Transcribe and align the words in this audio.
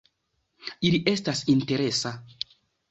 Ili 0.91 1.01
estas 1.13 1.45
interesa. 1.57 2.17